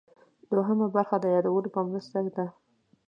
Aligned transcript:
دوهمه 0.51 0.87
برخه 0.95 1.15
د 1.21 1.25
یادولو 1.35 1.73
په 1.75 1.81
مرسته 1.89 2.17
ده. 2.35 2.45